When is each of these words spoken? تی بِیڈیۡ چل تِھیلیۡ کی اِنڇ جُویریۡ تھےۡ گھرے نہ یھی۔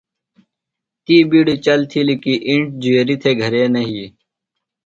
تی 1.03 1.15
بِیڈیۡ 1.29 1.61
چل 1.65 1.79
تِھیلیۡ 1.89 2.21
کی 2.23 2.33
اِنڇ 2.47 2.67
جُویریۡ 2.81 3.19
تھےۡ 3.21 3.37
گھرے 3.41 3.63
نہ 3.73 3.81
یھی۔ 3.89 4.05